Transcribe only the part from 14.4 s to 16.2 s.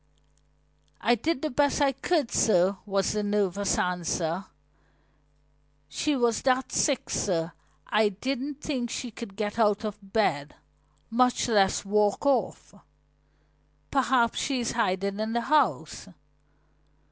is hiding in the house."